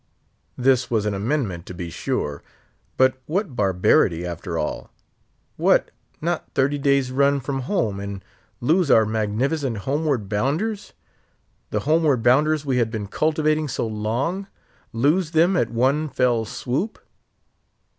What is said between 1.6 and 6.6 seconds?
to be sure; but what barbarity, after all! What! not